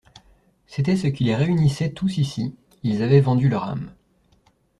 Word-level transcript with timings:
C’était 0.65 0.95
ce 0.97 1.05
qui 1.05 1.25
les 1.25 1.35
réunissait 1.35 1.91
tous 1.91 2.17
ici. 2.17 2.55
Ils 2.81 3.03
avaient 3.03 3.21
vendu 3.21 3.49
leur 3.49 3.65
âme. 3.65 3.93